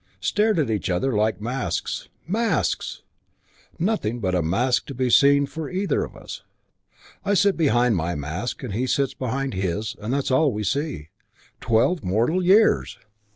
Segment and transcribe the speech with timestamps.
[0.19, 2.09] Stared at each other like masks.
[2.25, 3.03] Masks!
[3.77, 6.41] Nothing but a mask to be seen for either of us.
[7.23, 11.09] I sit behind my mask and he sits behind his and that's all we see.
[11.59, 12.97] Twelve mortal years!